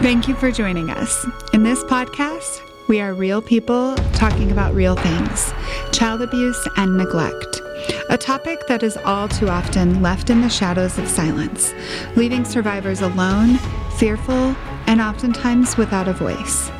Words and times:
Thank 0.00 0.28
you 0.28 0.36
for 0.36 0.52
joining 0.52 0.90
us. 0.90 1.26
In 1.52 1.64
this 1.64 1.82
podcast, 1.82 2.62
we 2.86 3.00
are 3.00 3.14
real 3.14 3.42
people 3.42 3.96
talking 4.12 4.52
about 4.52 4.72
real 4.72 4.94
things 4.94 5.52
child 5.90 6.22
abuse 6.22 6.68
and 6.76 6.96
neglect. 6.96 7.60
A 8.08 8.16
topic 8.16 8.64
that 8.68 8.84
is 8.84 8.96
all 8.98 9.26
too 9.26 9.48
often 9.48 10.00
left 10.00 10.30
in 10.30 10.40
the 10.40 10.48
shadows 10.48 10.98
of 10.98 11.08
silence, 11.08 11.74
leaving 12.14 12.44
survivors 12.44 13.00
alone, 13.00 13.56
fearful, 13.98 14.54
and 14.86 15.00
oftentimes 15.00 15.76
without 15.76 16.06
a 16.06 16.12
voice. 16.12 16.70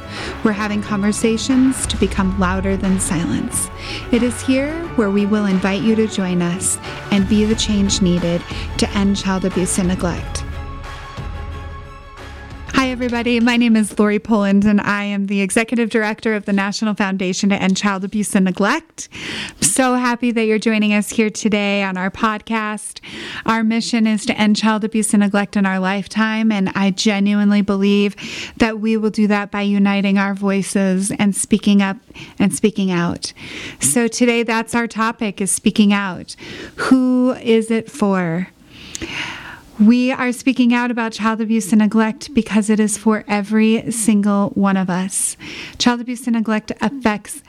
We're 0.44 0.52
having 0.52 0.80
conversations 0.80 1.88
to 1.88 1.96
become 1.96 2.38
louder 2.38 2.76
than 2.76 3.00
silence. 3.00 3.68
It 4.12 4.22
is 4.22 4.40
here 4.42 4.72
where 4.94 5.10
we 5.10 5.26
will 5.26 5.46
invite 5.46 5.82
you 5.82 5.96
to 5.96 6.06
join 6.06 6.40
us 6.40 6.78
and 7.10 7.28
be 7.28 7.44
the 7.44 7.56
change 7.56 8.00
needed 8.00 8.42
to 8.76 8.88
end 8.90 9.16
child 9.16 9.44
abuse 9.44 9.76
and 9.76 9.88
neglect. 9.88 10.44
Everybody. 12.88 13.38
My 13.38 13.58
name 13.58 13.76
is 13.76 13.98
Lori 13.98 14.18
Poland, 14.18 14.64
and 14.64 14.80
I 14.80 15.04
am 15.04 15.26
the 15.26 15.42
Executive 15.42 15.90
Director 15.90 16.34
of 16.34 16.46
the 16.46 16.54
National 16.54 16.94
Foundation 16.94 17.50
to 17.50 17.54
End 17.54 17.76
Child 17.76 18.02
Abuse 18.02 18.34
and 18.34 18.46
Neglect. 18.46 19.10
I'm 19.50 19.62
so 19.62 19.94
happy 19.96 20.30
that 20.32 20.46
you're 20.46 20.58
joining 20.58 20.94
us 20.94 21.10
here 21.10 21.28
today 21.28 21.82
on 21.82 21.98
our 21.98 22.10
podcast. 22.10 23.00
Our 23.44 23.62
mission 23.62 24.06
is 24.06 24.24
to 24.26 24.40
end 24.40 24.56
child 24.56 24.84
abuse 24.84 25.12
and 25.12 25.20
neglect 25.20 25.54
in 25.54 25.66
our 25.66 25.78
lifetime, 25.78 26.50
and 26.50 26.70
I 26.70 26.90
genuinely 26.90 27.60
believe 27.60 28.16
that 28.56 28.80
we 28.80 28.96
will 28.96 29.10
do 29.10 29.26
that 29.26 29.50
by 29.50 29.60
uniting 29.60 30.16
our 30.16 30.32
voices 30.32 31.12
and 31.12 31.36
speaking 31.36 31.82
up 31.82 31.98
and 32.38 32.54
speaking 32.54 32.90
out. 32.90 33.34
So 33.80 34.08
today, 34.08 34.44
that's 34.44 34.74
our 34.74 34.86
topic: 34.86 35.42
is 35.42 35.50
speaking 35.50 35.92
out. 35.92 36.36
Who 36.76 37.34
is 37.34 37.70
it 37.70 37.90
for? 37.90 38.48
We 39.80 40.10
are 40.10 40.32
speaking 40.32 40.74
out 40.74 40.90
about 40.90 41.12
child 41.12 41.40
abuse 41.40 41.70
and 41.72 41.78
neglect 41.78 42.34
because 42.34 42.68
it 42.68 42.80
is 42.80 42.98
for 42.98 43.24
every 43.28 43.92
single 43.92 44.48
one 44.50 44.76
of 44.76 44.90
us. 44.90 45.36
Child 45.78 46.00
abuse 46.00 46.26
and 46.26 46.34
neglect 46.34 46.72
affects 46.80 47.42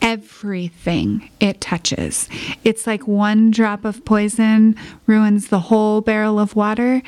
everything 0.00 1.28
it 1.40 1.60
touches. 1.60 2.28
It's 2.62 2.86
like 2.86 3.08
one 3.08 3.50
drop 3.50 3.84
of 3.84 4.04
poison 4.04 4.76
ruins 5.06 5.48
the 5.48 5.58
whole 5.58 6.00
barrel 6.00 6.38
of 6.38 6.54
water. 6.54 7.02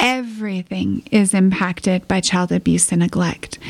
Everything 0.00 1.04
is 1.12 1.32
impacted 1.32 2.08
by 2.08 2.20
child 2.20 2.50
abuse 2.50 2.90
and 2.90 3.00
neglect. 3.02 3.60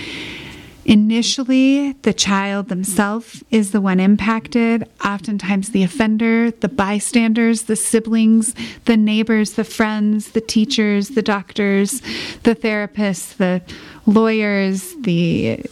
Initially, 0.84 1.92
the 1.92 2.14
child 2.14 2.69
themselves 2.69 3.45
is 3.50 3.70
the 3.73 3.81
one 3.81 4.00
impacted. 4.00 4.89
Oftentimes, 5.05 5.70
the 5.70 5.83
offender, 5.83 6.50
the 6.50 6.69
bystanders, 6.69 7.64
the 7.64 7.77
siblings, 7.77 8.55
the 8.87 8.97
neighbors, 8.97 9.53
the 9.53 9.64
friends, 9.64 10.31
the 10.31 10.41
teachers, 10.41 11.11
the 11.11 11.22
doctors, 11.22 12.00
the 12.45 12.55
therapists, 12.55 13.37
the 13.37 13.62
lawyers, 14.06 14.95
the 15.00 15.64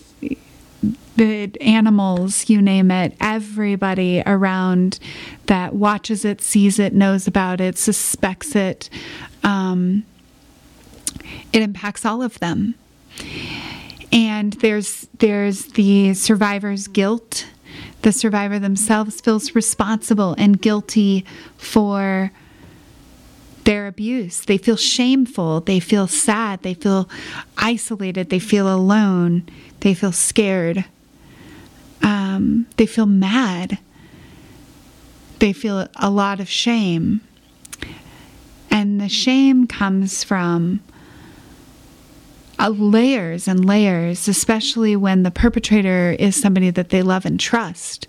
the 1.17 1.51
animals, 1.61 2.49
you 2.49 2.63
name 2.63 2.93
it, 2.93 3.13
everybody 3.21 4.23
around 4.25 5.01
that 5.47 5.75
watches 5.75 6.25
it, 6.25 6.41
sees 6.41 6.79
it, 6.79 6.95
knows 6.95 7.27
about 7.27 7.61
it, 7.61 7.77
suspects 7.77 8.55
it. 8.55 8.89
Um, 9.43 10.05
it 11.53 11.61
impacts 11.61 12.05
all 12.05 12.23
of 12.23 12.39
them 12.39 12.77
and 14.13 14.55
there's 14.55 15.09
there's 15.19 15.67
the 15.73 16.15
survivor's 16.15 16.89
guilt. 16.89 17.47
The 18.03 18.13
survivor 18.13 18.59
themselves 18.59 19.21
feels 19.21 19.55
responsible 19.55 20.35
and 20.39 20.61
guilty 20.61 21.25
for 21.57 22.31
their 23.65 23.87
abuse. 23.87 24.41
They 24.41 24.57
feel 24.57 24.77
shameful. 24.77 25.61
They 25.61 25.81
feel 25.81 26.07
sad. 26.07 26.63
They 26.63 26.75
feel 26.75 27.09
isolated. 27.59 28.31
They 28.31 28.39
feel 28.39 28.73
alone. 28.73 29.47
They 29.81 29.95
feel 29.95 30.13
scared. 30.13 30.85
Um, 32.03 32.67
they 32.77 32.87
feel 32.87 33.07
mad. 33.07 33.79
They 35.41 35.53
feel 35.53 35.89
a 35.97 36.09
lot 36.09 36.41
of 36.41 36.49
shame. 36.49 37.21
And 38.71 39.01
the 39.01 39.09
shame 39.09 39.67
comes 39.67 40.25
from 40.25 40.81
uh, 42.59 42.71
layers 42.71 43.47
and 43.47 43.65
layers, 43.65 44.27
especially 44.29 44.97
when 44.97 45.23
the 45.23 45.31
perpetrator 45.31 46.17
is 46.19 46.35
somebody 46.35 46.71
that 46.71 46.91
they 46.91 47.03
love 47.03 47.25
and 47.25 47.39
trust. 47.39 48.09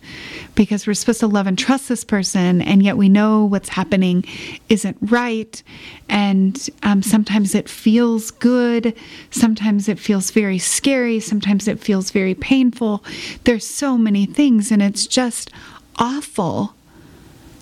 Because 0.55 0.87
we're 0.87 0.93
supposed 0.93 1.19
to 1.19 1.27
love 1.27 1.47
and 1.47 1.57
trust 1.57 1.89
this 1.89 2.03
person, 2.03 2.61
and 2.61 2.83
yet 2.83 2.97
we 2.97 3.09
know 3.09 3.45
what's 3.45 3.69
happening 3.69 4.25
isn't 4.69 4.97
right. 5.01 5.61
And 6.09 6.69
um, 6.83 7.03
sometimes 7.03 7.53
it 7.53 7.69
feels 7.69 8.31
good, 8.31 8.95
sometimes 9.31 9.87
it 9.87 9.99
feels 9.99 10.31
very 10.31 10.57
scary, 10.57 11.19
sometimes 11.19 11.67
it 11.67 11.79
feels 11.79 12.11
very 12.11 12.33
painful. 12.33 13.03
There's 13.43 13.67
so 13.67 13.97
many 13.97 14.25
things, 14.25 14.71
and 14.71 14.81
it's 14.81 15.05
just 15.05 15.51
awful 15.97 16.73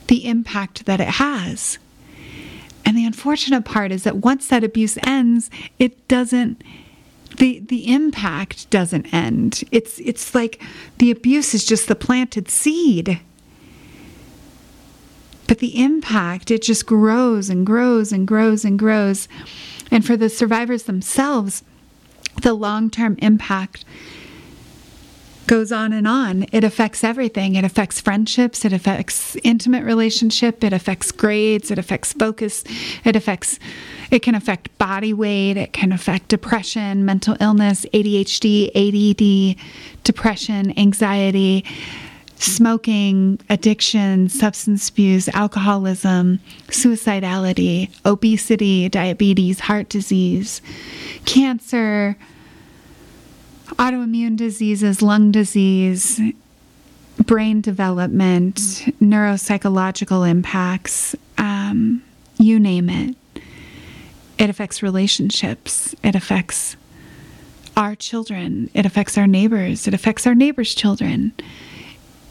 the 0.08 0.26
impact 0.26 0.86
that 0.86 1.02
it 1.02 1.08
has. 1.08 1.78
And 2.88 2.98
the 2.98 3.04
unfortunate 3.04 3.66
part 3.66 3.92
is 3.92 4.06
that 4.06 4.20
once 4.20 4.48
that 4.48 4.64
abuse 4.64 4.98
ends, 5.04 5.50
it 5.78 6.08
doesn't 6.08 6.64
the 7.36 7.60
the 7.60 7.92
impact 7.92 8.70
doesn't 8.70 9.14
end. 9.14 9.66
It's 9.74 10.00
it's 10.00 10.34
like 10.34 10.64
the 10.98 11.12
abuse 11.12 11.54
is 11.54 11.66
just 11.66 11.90
the 11.90 11.96
planted 11.96 12.48
seed. 12.48 13.20
But 15.48 15.60
the 15.60 15.84
impact, 15.84 16.50
it 16.50 16.62
just 16.62 16.86
grows 16.86 17.50
and 17.50 17.66
grows 17.66 18.14
and 18.14 18.26
grows 18.26 18.64
and 18.64 18.80
grows. 18.80 19.28
And 19.92 20.06
for 20.06 20.16
the 20.16 20.30
survivors 20.30 20.84
themselves, 20.84 21.66
the 22.42 22.54
long 22.54 22.90
term 22.90 23.18
impact 23.22 23.84
goes 25.48 25.72
on 25.72 25.94
and 25.94 26.08
on. 26.08 26.46
It 26.52 26.64
affects 26.64 27.04
everything. 27.04 27.56
It 27.56 27.64
affects 27.64 28.02
friendships, 28.02 28.66
it 28.66 28.74
affects 28.74 29.36
intimate 29.44 29.84
relationship, 29.84 30.64
it 30.64 30.74
affects 30.74 31.12
grades, 31.12 31.72
it 31.72 31.80
affects 31.80 32.14
focus, 32.14 32.64
it 33.04 33.16
affects 33.16 33.58
it 34.12 34.20
can 34.22 34.36
affect 34.36 34.78
body 34.78 35.14
weight, 35.14 35.58
it 35.58 35.74
can 35.74 35.92
affect 35.92 36.28
depression, 36.28 37.04
mental 37.06 37.36
illness, 37.40 37.86
ADHD, 37.94 38.70
ADD, 38.76 39.58
depression, 40.04 40.78
anxiety, 40.78 41.66
smoking, 42.36 43.40
addiction, 43.50 44.30
substance 44.30 44.90
abuse, 44.90 45.28
alcoholism, 45.30 46.40
suicidality, 46.68 47.90
obesity, 48.06 48.88
diabetes, 48.90 49.60
heart 49.60 49.90
disease, 49.90 50.62
cancer, 51.26 52.16
autoimmune 53.76 54.38
diseases, 54.38 55.02
lung 55.02 55.32
disease, 55.32 56.20
brain 57.26 57.62
development, 57.62 58.56
neuropsychological 59.02 60.30
impacts, 60.30 61.16
um, 61.38 62.02
you 62.38 62.60
name 62.60 62.90
it. 62.90 63.16
It 64.38 64.50
affects 64.50 64.84
relationships. 64.84 65.96
It 66.04 66.16
affects 66.16 66.76
our 67.76 67.96
children. 67.96 68.70
It 68.74 68.86
affects 68.86 69.18
our 69.18 69.28
neighbors. 69.28 69.88
It 69.88 69.94
affects 69.94 70.26
our 70.28 70.36
neighbors' 70.36 70.76
children. 70.76 71.34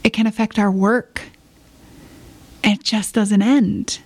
It 0.04 0.10
can 0.10 0.26
affect 0.26 0.58
our 0.58 0.70
work. 0.70 1.22
It 2.62 2.82
just 2.82 3.14
doesn't 3.14 3.42
end. 3.42 4.00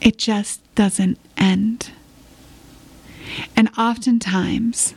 It 0.00 0.18
just 0.18 0.60
doesn't 0.74 1.18
end. 1.36 1.90
And 3.56 3.70
oftentimes, 3.76 4.94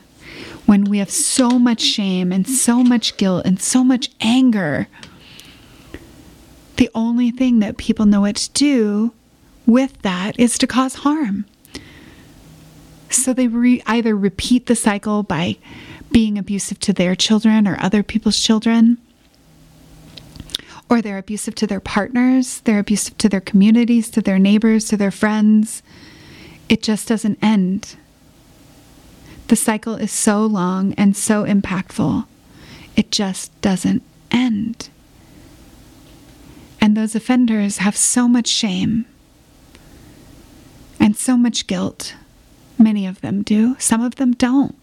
when 0.66 0.84
we 0.84 0.98
have 0.98 1.10
so 1.10 1.58
much 1.58 1.80
shame 1.80 2.32
and 2.32 2.48
so 2.48 2.82
much 2.82 3.16
guilt 3.16 3.44
and 3.44 3.60
so 3.60 3.82
much 3.82 4.10
anger, 4.20 4.86
the 6.76 6.90
only 6.94 7.30
thing 7.30 7.58
that 7.58 7.76
people 7.76 8.06
know 8.06 8.22
what 8.22 8.36
to 8.36 8.50
do 8.52 9.12
with 9.66 10.00
that 10.02 10.38
is 10.38 10.58
to 10.58 10.66
cause 10.66 10.94
harm. 10.96 11.44
So 13.10 13.32
they 13.32 13.48
re- 13.48 13.82
either 13.86 14.16
repeat 14.16 14.66
the 14.66 14.76
cycle 14.76 15.22
by 15.22 15.58
being 16.12 16.38
abusive 16.38 16.80
to 16.80 16.92
their 16.92 17.14
children 17.14 17.66
or 17.68 17.76
other 17.80 18.02
people's 18.02 18.38
children, 18.38 18.98
or 20.88 21.02
they're 21.02 21.18
abusive 21.18 21.54
to 21.56 21.66
their 21.66 21.80
partners, 21.80 22.60
they're 22.60 22.80
abusive 22.80 23.16
to 23.18 23.28
their 23.28 23.40
communities, 23.40 24.10
to 24.10 24.20
their 24.20 24.38
neighbors, 24.38 24.86
to 24.86 24.96
their 24.96 25.10
friends. 25.10 25.82
It 26.68 26.82
just 26.82 27.06
doesn't 27.08 27.38
end. 27.42 27.96
The 29.50 29.56
cycle 29.56 29.96
is 29.96 30.12
so 30.12 30.46
long 30.46 30.94
and 30.94 31.16
so 31.16 31.44
impactful, 31.44 32.24
it 32.94 33.10
just 33.10 33.50
doesn't 33.60 34.04
end. 34.30 34.90
And 36.80 36.96
those 36.96 37.16
offenders 37.16 37.78
have 37.78 37.96
so 37.96 38.28
much 38.28 38.46
shame 38.46 39.06
and 41.00 41.16
so 41.16 41.36
much 41.36 41.66
guilt. 41.66 42.14
Many 42.78 43.08
of 43.08 43.22
them 43.22 43.42
do, 43.42 43.74
some 43.80 44.04
of 44.04 44.14
them 44.14 44.34
don't. 44.34 44.76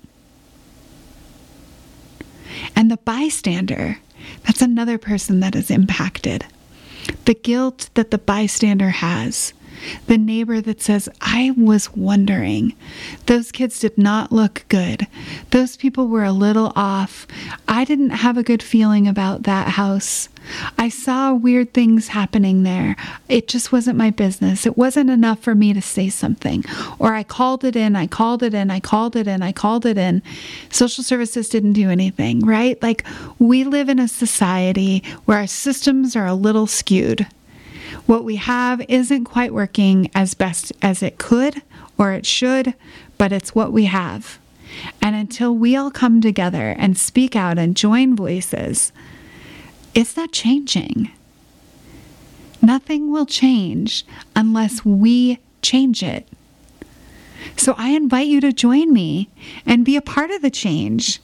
And 2.75 2.91
the 2.91 2.97
bystander, 2.97 3.99
that's 4.43 4.61
another 4.61 4.97
person 4.97 5.39
that 5.39 5.55
is 5.55 5.71
impacted. 5.71 6.45
The 7.23 7.35
guilt 7.35 7.89
that 7.93 8.11
the 8.11 8.17
bystander 8.17 8.89
has 8.89 9.53
The 10.07 10.17
neighbor 10.17 10.61
that 10.61 10.81
says, 10.81 11.09
I 11.21 11.53
was 11.57 11.93
wondering. 11.95 12.73
Those 13.25 13.51
kids 13.51 13.79
did 13.79 13.97
not 13.97 14.31
look 14.31 14.65
good. 14.69 15.07
Those 15.51 15.77
people 15.77 16.07
were 16.07 16.23
a 16.23 16.31
little 16.31 16.73
off. 16.75 17.27
I 17.67 17.83
didn't 17.83 18.11
have 18.11 18.37
a 18.37 18.43
good 18.43 18.63
feeling 18.63 19.07
about 19.07 19.43
that 19.43 19.69
house. 19.69 20.29
I 20.77 20.89
saw 20.89 21.33
weird 21.33 21.73
things 21.73 22.09
happening 22.09 22.63
there. 22.63 22.95
It 23.27 23.47
just 23.47 23.71
wasn't 23.71 23.97
my 23.97 24.09
business. 24.11 24.65
It 24.65 24.77
wasn't 24.77 25.09
enough 25.09 25.39
for 25.39 25.55
me 25.55 25.73
to 25.73 25.81
say 25.81 26.09
something. 26.09 26.63
Or 26.99 27.13
I 27.13 27.23
called 27.23 27.63
it 27.63 27.75
in, 27.75 27.95
I 27.95 28.07
called 28.07 28.43
it 28.43 28.53
in, 28.53 28.71
I 28.71 28.79
called 28.79 29.15
it 29.15 29.27
in, 29.27 29.43
I 29.43 29.51
called 29.51 29.85
it 29.85 29.97
in. 29.97 30.21
Social 30.69 31.03
services 31.03 31.49
didn't 31.49 31.73
do 31.73 31.89
anything, 31.89 32.45
right? 32.45 32.81
Like 32.81 33.05
we 33.39 33.63
live 33.63 33.89
in 33.89 33.99
a 33.99 34.07
society 34.07 35.03
where 35.25 35.39
our 35.39 35.47
systems 35.47 36.15
are 36.15 36.27
a 36.27 36.33
little 36.33 36.67
skewed. 36.67 37.27
What 38.07 38.23
we 38.23 38.37
have 38.37 38.81
isn't 38.87 39.25
quite 39.25 39.53
working 39.53 40.09
as 40.15 40.33
best 40.33 40.71
as 40.81 41.03
it 41.03 41.17
could 41.17 41.61
or 41.97 42.13
it 42.13 42.25
should, 42.25 42.73
but 43.17 43.33
it's 43.33 43.53
what 43.53 43.73
we 43.73 43.85
have. 43.85 44.39
And 45.01 45.13
until 45.13 45.53
we 45.53 45.75
all 45.75 45.91
come 45.91 46.21
together 46.21 46.73
and 46.77 46.97
speak 46.97 47.35
out 47.35 47.57
and 47.59 47.75
join 47.75 48.15
voices, 48.15 48.93
it's 49.93 50.15
not 50.15 50.31
changing. 50.31 51.11
Nothing 52.61 53.11
will 53.11 53.25
change 53.25 54.05
unless 54.35 54.85
we 54.85 55.39
change 55.61 56.01
it. 56.01 56.27
So 57.57 57.75
I 57.77 57.89
invite 57.89 58.27
you 58.27 58.39
to 58.41 58.53
join 58.53 58.93
me 58.93 59.29
and 59.65 59.83
be 59.83 59.97
a 59.97 60.01
part 60.01 60.31
of 60.31 60.41
the 60.41 60.49
change. 60.49 61.19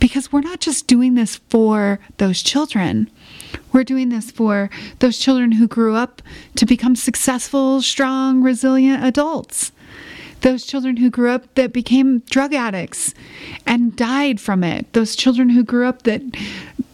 Because 0.00 0.32
we're 0.32 0.40
not 0.40 0.60
just 0.60 0.86
doing 0.88 1.14
this 1.14 1.36
for 1.36 2.00
those 2.16 2.42
children. 2.42 3.08
We're 3.72 3.84
doing 3.84 4.08
this 4.08 4.30
for 4.30 4.70
those 4.98 5.18
children 5.18 5.52
who 5.52 5.68
grew 5.68 5.94
up 5.94 6.22
to 6.56 6.66
become 6.66 6.96
successful, 6.96 7.82
strong, 7.82 8.42
resilient 8.42 9.04
adults. 9.04 9.72
Those 10.40 10.64
children 10.64 10.96
who 10.96 11.10
grew 11.10 11.30
up 11.30 11.54
that 11.54 11.72
became 11.72 12.20
drug 12.20 12.54
addicts 12.54 13.14
and 13.66 13.94
died 13.94 14.40
from 14.40 14.64
it. 14.64 14.92
Those 14.92 15.14
children 15.14 15.50
who 15.50 15.62
grew 15.62 15.86
up 15.86 16.02
that 16.02 16.22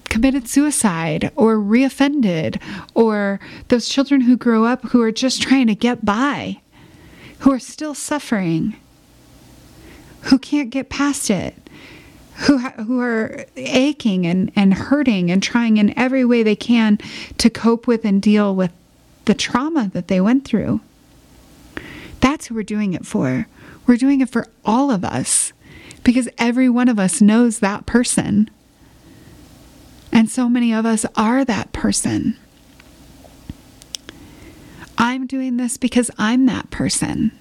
committed 0.09 0.49
suicide 0.49 1.31
or 1.37 1.57
reoffended, 1.57 2.61
or 2.95 3.39
those 3.69 3.89
children 3.89 4.23
who 4.23 4.37
grow 4.37 4.65
up 4.65 4.83
who 4.87 5.03
are 5.03 5.13
just 5.13 5.43
trying 5.43 5.67
to 5.67 5.75
get 5.75 6.05
by, 6.05 6.59
who 7.41 7.53
are 7.53 7.59
still 7.59 7.95
suffering, 7.95 8.77
who 10.23 10.39
can't 10.39 10.71
get 10.71 10.89
past 10.89 11.31
it 11.31 11.66
who 12.41 12.59
who 12.59 13.01
are 13.01 13.47
aching 13.57 14.27
and, 14.27 14.53
and 14.55 14.75
hurting 14.75 15.31
and 15.31 15.43
trying 15.43 15.79
in 15.79 15.97
every 15.99 16.25
way 16.25 16.43
they 16.43 16.57
can 16.57 16.99
to 17.39 17.49
cope 17.49 17.87
with 17.87 18.05
and 18.05 18.21
deal 18.21 18.55
with 18.55 18.73
the 19.25 19.35
trauma 19.35 19.91
that 19.93 20.09
they 20.09 20.21
went 20.21 20.45
through. 20.45 20.81
That's 22.21 22.47
who 22.47 22.55
we're 22.55 22.63
doing 22.63 22.95
it 22.95 23.07
for. 23.07 23.47
We're 23.87 23.97
doing 23.97 24.21
it 24.21 24.31
for 24.31 24.47
all 24.65 24.91
of 24.91 25.05
us 25.05 25.53
because 26.03 26.29
every 26.39 26.69
one 26.69 26.89
of 26.89 26.99
us 26.99 27.21
knows 27.21 27.59
that 27.61 27.87
person. 27.87 28.51
And 30.13 30.31
so 30.31 30.49
many 30.49 30.73
of 30.73 30.87
us 30.87 31.05
are 31.17 31.45
that 31.45 31.73
person. 31.73 32.37
I'm 34.99 35.27
doing 35.27 35.57
this 35.57 35.77
because 35.77 36.11
I'm 36.19 36.47
that 36.47 36.71
person. 36.71 37.33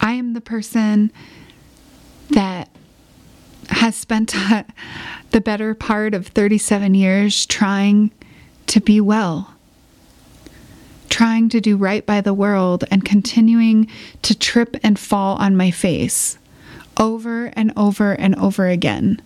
I 0.00 0.12
am 0.12 0.32
the 0.32 0.40
person 0.40 1.12
that 2.30 2.69
has 3.90 3.96
spent 3.96 4.36
uh, 4.36 4.62
the 5.32 5.40
better 5.40 5.74
part 5.74 6.14
of 6.14 6.28
37 6.28 6.94
years 6.94 7.44
trying 7.44 8.12
to 8.68 8.80
be 8.80 9.00
well, 9.00 9.54
trying 11.08 11.48
to 11.48 11.60
do 11.60 11.76
right 11.76 12.06
by 12.06 12.20
the 12.20 12.32
world, 12.32 12.84
and 12.88 13.04
continuing 13.04 13.88
to 14.22 14.38
trip 14.38 14.76
and 14.84 14.96
fall 14.96 15.36
on 15.38 15.56
my 15.56 15.72
face 15.72 16.38
over 16.98 17.46
and 17.54 17.72
over 17.76 18.12
and 18.12 18.36
over 18.36 18.68
again, 18.68 19.20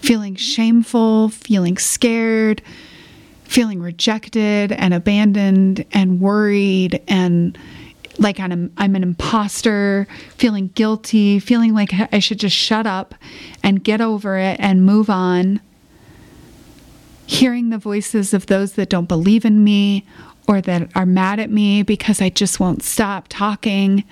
feeling 0.00 0.34
shameful, 0.34 1.28
feeling 1.28 1.76
scared, 1.76 2.62
feeling 3.44 3.80
rejected 3.80 4.72
and 4.72 4.92
abandoned 4.92 5.84
and 5.92 6.20
worried 6.20 7.00
and 7.06 7.56
like 8.18 8.40
I'm, 8.40 8.72
I'm 8.76 8.94
an 8.96 9.02
imposter, 9.02 10.06
feeling 10.36 10.68
guilty, 10.74 11.38
feeling 11.38 11.74
like 11.74 11.92
I 12.12 12.18
should 12.18 12.38
just 12.38 12.56
shut 12.56 12.86
up 12.86 13.14
and 13.62 13.82
get 13.82 14.00
over 14.00 14.38
it 14.38 14.58
and 14.60 14.84
move 14.84 15.10
on. 15.10 15.60
Hearing 17.26 17.70
the 17.70 17.78
voices 17.78 18.34
of 18.34 18.46
those 18.46 18.72
that 18.74 18.90
don't 18.90 19.08
believe 19.08 19.44
in 19.44 19.64
me 19.64 20.06
or 20.46 20.60
that 20.60 20.90
are 20.94 21.06
mad 21.06 21.40
at 21.40 21.50
me 21.50 21.82
because 21.82 22.20
I 22.20 22.28
just 22.28 22.60
won't 22.60 22.82
stop 22.82 23.26
talking. 23.28 24.04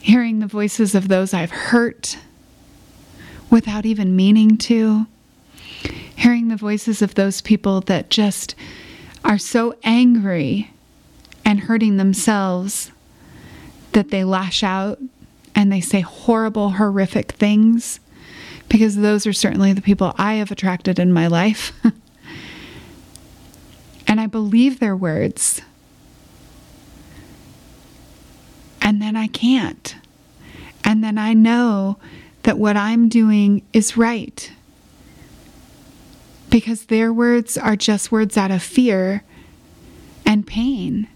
Hearing 0.00 0.38
the 0.38 0.46
voices 0.46 0.94
of 0.94 1.08
those 1.08 1.34
I've 1.34 1.50
hurt 1.50 2.18
without 3.50 3.84
even 3.84 4.16
meaning 4.16 4.56
to. 4.58 5.06
Hearing 6.16 6.48
the 6.48 6.56
voices 6.56 7.02
of 7.02 7.14
those 7.14 7.40
people 7.40 7.80
that 7.82 8.10
just 8.10 8.54
are 9.24 9.38
so 9.38 9.76
angry 9.82 10.71
and 11.44 11.60
hurting 11.60 11.96
themselves 11.96 12.90
that 13.92 14.10
they 14.10 14.24
lash 14.24 14.62
out 14.62 14.98
and 15.54 15.70
they 15.70 15.80
say 15.80 16.00
horrible, 16.00 16.70
horrific 16.70 17.32
things 17.32 18.00
because 18.68 18.96
those 18.96 19.26
are 19.26 19.34
certainly 19.34 19.74
the 19.74 19.82
people 19.82 20.14
I 20.16 20.34
have 20.34 20.50
attracted 20.50 20.98
in 20.98 21.12
my 21.12 21.26
life. 21.26 21.72
and 24.06 24.18
I 24.18 24.26
believe 24.26 24.80
their 24.80 24.96
words. 24.96 25.60
And 28.80 29.00
then 29.00 29.14
I 29.14 29.26
can't. 29.26 29.94
And 30.84 31.04
then 31.04 31.18
I 31.18 31.34
know 31.34 31.98
that 32.44 32.58
what 32.58 32.76
I'm 32.76 33.08
doing 33.08 33.62
is 33.72 33.96
right. 33.96 34.50
Because 36.48 36.86
their 36.86 37.12
words 37.12 37.58
are 37.58 37.76
just 37.76 38.10
words 38.10 38.36
out 38.36 38.50
of 38.50 38.62
fear 38.62 39.22
and 40.24 40.46
pain. 40.46 41.08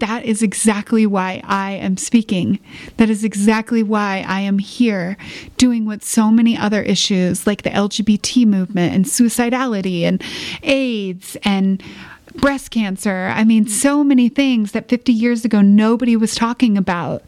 That 0.00 0.24
is 0.24 0.42
exactly 0.42 1.06
why 1.06 1.40
I 1.44 1.72
am 1.72 1.96
speaking. 1.96 2.58
That 2.98 3.08
is 3.08 3.24
exactly 3.24 3.82
why 3.82 4.24
I 4.26 4.40
am 4.40 4.58
here 4.58 5.16
doing 5.56 5.86
what 5.86 6.02
so 6.02 6.30
many 6.30 6.56
other 6.56 6.82
issues 6.82 7.46
like 7.46 7.62
the 7.62 7.70
LGBT 7.70 8.46
movement 8.46 8.94
and 8.94 9.04
suicidality 9.04 10.02
and 10.02 10.22
AIDS 10.62 11.36
and 11.44 11.82
breast 12.34 12.70
cancer. 12.70 13.32
I 13.34 13.44
mean, 13.44 13.66
so 13.66 14.04
many 14.04 14.28
things 14.28 14.72
that 14.72 14.88
50 14.88 15.12
years 15.12 15.44
ago 15.44 15.60
nobody 15.62 16.16
was 16.16 16.34
talking 16.34 16.76
about. 16.76 17.22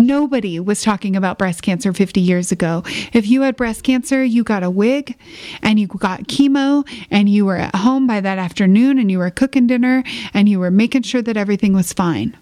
Nobody 0.00 0.60
was 0.60 0.80
talking 0.80 1.16
about 1.16 1.38
breast 1.38 1.60
cancer 1.60 1.92
50 1.92 2.20
years 2.20 2.52
ago. 2.52 2.84
If 3.12 3.26
you 3.26 3.42
had 3.42 3.56
breast 3.56 3.82
cancer, 3.82 4.22
you 4.22 4.44
got 4.44 4.62
a 4.62 4.70
wig 4.70 5.18
and 5.60 5.80
you 5.80 5.88
got 5.88 6.28
chemo 6.28 6.88
and 7.10 7.28
you 7.28 7.44
were 7.44 7.56
at 7.56 7.74
home 7.74 8.06
by 8.06 8.20
that 8.20 8.38
afternoon 8.38 9.00
and 9.00 9.10
you 9.10 9.18
were 9.18 9.30
cooking 9.30 9.66
dinner 9.66 10.04
and 10.32 10.48
you 10.48 10.60
were 10.60 10.70
making 10.70 11.02
sure 11.02 11.20
that 11.22 11.36
everything 11.36 11.72
was 11.72 11.92
fine. 11.92 12.36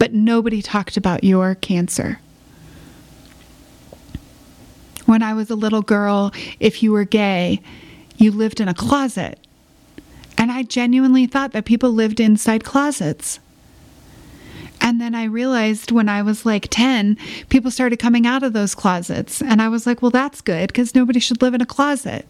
But 0.00 0.12
nobody 0.12 0.60
talked 0.60 0.96
about 0.96 1.22
your 1.22 1.54
cancer. 1.54 2.18
When 5.04 5.22
I 5.22 5.34
was 5.34 5.50
a 5.50 5.54
little 5.54 5.82
girl, 5.82 6.32
if 6.58 6.82
you 6.82 6.90
were 6.90 7.04
gay, 7.04 7.60
you 8.16 8.32
lived 8.32 8.60
in 8.60 8.66
a 8.66 8.74
closet. 8.74 9.38
And 10.36 10.50
I 10.50 10.64
genuinely 10.64 11.26
thought 11.26 11.52
that 11.52 11.64
people 11.64 11.92
lived 11.92 12.18
inside 12.18 12.64
closets. 12.64 13.38
And 14.96 15.02
then 15.02 15.14
I 15.14 15.24
realized 15.24 15.92
when 15.92 16.08
I 16.08 16.22
was 16.22 16.46
like 16.46 16.68
10, 16.70 17.18
people 17.50 17.70
started 17.70 17.98
coming 17.98 18.26
out 18.26 18.42
of 18.42 18.54
those 18.54 18.74
closets. 18.74 19.42
And 19.42 19.60
I 19.60 19.68
was 19.68 19.86
like, 19.86 20.00
well, 20.00 20.10
that's 20.10 20.40
good 20.40 20.68
because 20.68 20.94
nobody 20.94 21.20
should 21.20 21.42
live 21.42 21.52
in 21.52 21.60
a 21.60 21.66
closet. 21.66 22.26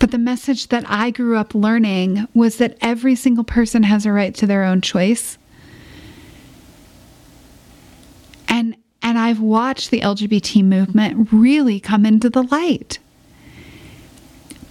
But 0.00 0.10
the 0.10 0.18
message 0.18 0.70
that 0.70 0.84
I 0.88 1.12
grew 1.12 1.36
up 1.36 1.54
learning 1.54 2.26
was 2.34 2.56
that 2.56 2.76
every 2.80 3.14
single 3.14 3.44
person 3.44 3.84
has 3.84 4.06
a 4.06 4.10
right 4.10 4.34
to 4.34 4.46
their 4.48 4.64
own 4.64 4.80
choice. 4.80 5.38
And 8.48 8.74
and 9.00 9.20
I've 9.20 9.38
watched 9.38 9.92
the 9.92 10.00
LGBT 10.00 10.64
movement 10.64 11.28
really 11.30 11.78
come 11.78 12.04
into 12.06 12.28
the 12.28 12.42
light 12.42 12.98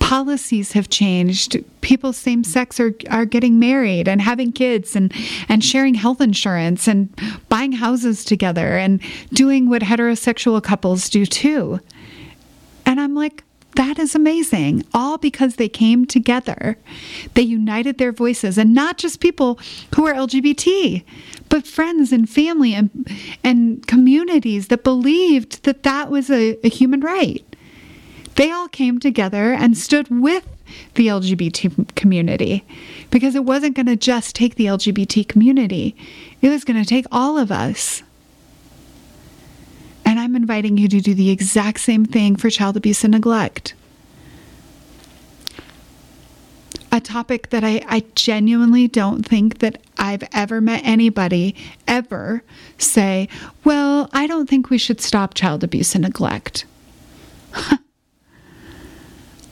policies 0.07 0.71
have 0.71 0.87
changed. 0.89 1.57
People 1.87 2.11
same 2.11 2.43
sex 2.43 2.81
are, 2.81 2.93
are 3.09 3.23
getting 3.23 3.59
married 3.59 4.09
and 4.09 4.21
having 4.21 4.51
kids 4.51 4.93
and, 4.93 5.09
and 5.47 5.63
sharing 5.63 5.93
health 5.93 6.19
insurance 6.19 6.85
and 6.85 7.09
buying 7.47 7.71
houses 7.71 8.25
together 8.25 8.77
and 8.77 9.01
doing 9.31 9.69
what 9.69 9.83
heterosexual 9.83 10.61
couples 10.61 11.07
do 11.07 11.25
too. 11.25 11.79
And 12.85 12.99
I'm 12.99 13.15
like, 13.15 13.45
that 13.77 13.99
is 13.99 14.15
amazing. 14.15 14.83
All 14.93 15.17
because 15.17 15.55
they 15.55 15.69
came 15.69 16.05
together. 16.05 16.77
They 17.35 17.43
united 17.43 17.99
their 17.99 18.11
voices, 18.11 18.57
and 18.57 18.73
not 18.73 18.97
just 18.97 19.21
people 19.21 19.57
who 19.95 20.05
are 20.07 20.13
LGBT, 20.13 21.05
but 21.47 21.65
friends 21.65 22.11
and 22.11 22.29
family 22.29 22.73
and, 22.73 23.07
and 23.45 23.87
communities 23.87 24.67
that 24.67 24.83
believed 24.83 25.63
that 25.63 25.83
that 25.83 26.11
was 26.11 26.29
a, 26.29 26.57
a 26.65 26.69
human 26.69 26.99
right. 26.99 27.45
They 28.35 28.51
all 28.51 28.67
came 28.67 28.99
together 28.99 29.53
and 29.53 29.77
stood 29.77 30.09
with 30.09 30.45
the 30.95 31.07
LGBT 31.07 31.95
community 31.95 32.65
because 33.09 33.35
it 33.35 33.45
wasn't 33.45 33.75
going 33.75 33.85
to 33.85 33.95
just 33.95 34.35
take 34.35 34.55
the 34.55 34.65
LGBT 34.65 35.27
community, 35.27 35.95
it 36.41 36.49
was 36.49 36.63
going 36.63 36.81
to 36.81 36.87
take 36.87 37.05
all 37.11 37.37
of 37.37 37.51
us. 37.51 38.03
And 40.05 40.19
I'm 40.19 40.35
inviting 40.35 40.77
you 40.77 40.87
to 40.87 41.01
do 41.01 41.13
the 41.13 41.29
exact 41.29 41.79
same 41.79 42.05
thing 42.05 42.35
for 42.35 42.49
child 42.49 42.77
abuse 42.77 43.03
and 43.03 43.11
neglect. 43.11 43.73
a 46.91 46.99
topic 46.99 47.49
that 47.49 47.63
I, 47.63 47.81
I 47.87 48.03
genuinely 48.15 48.87
don't 48.87 49.23
think 49.23 49.59
that 49.59 49.81
I've 49.97 50.23
ever 50.33 50.61
met 50.61 50.81
anybody 50.83 51.55
ever 51.87 52.43
say, 52.77 53.29
Well, 53.63 54.09
I 54.13 54.27
don't 54.27 54.49
think 54.49 54.69
we 54.69 54.77
should 54.77 55.01
stop 55.01 55.33
child 55.33 55.63
abuse 55.63 55.95
and 55.95 56.03
neglect. 56.03 56.65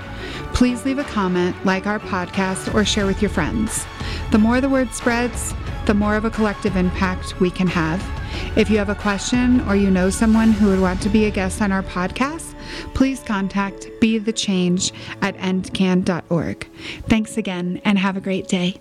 Please 0.53 0.85
leave 0.85 0.99
a 0.99 1.03
comment, 1.05 1.55
like 1.65 1.87
our 1.87 1.99
podcast, 1.99 2.73
or 2.73 2.83
share 2.83 3.05
with 3.05 3.21
your 3.21 3.29
friends. 3.29 3.85
The 4.31 4.37
more 4.37 4.61
the 4.61 4.69
word 4.69 4.93
spreads, 4.93 5.53
the 5.85 5.93
more 5.93 6.15
of 6.15 6.25
a 6.25 6.29
collective 6.29 6.75
impact 6.75 7.39
we 7.39 7.49
can 7.49 7.67
have. 7.67 8.01
If 8.57 8.69
you 8.69 8.77
have 8.77 8.89
a 8.89 8.95
question 8.95 9.61
or 9.67 9.75
you 9.75 9.91
know 9.91 10.09
someone 10.09 10.51
who 10.51 10.67
would 10.67 10.79
want 10.79 11.01
to 11.01 11.09
be 11.09 11.25
a 11.25 11.31
guest 11.31 11.61
on 11.61 11.71
our 11.71 11.83
podcast, 11.83 12.53
please 12.93 13.21
contact 13.21 13.87
Be 13.99 14.17
the 14.17 14.33
Change 14.33 14.93
at 15.21 15.35
endcan.org. 15.37 16.67
Thanks 17.07 17.37
again 17.37 17.81
and 17.83 17.97
have 17.99 18.17
a 18.17 18.21
great 18.21 18.47
day. 18.47 18.77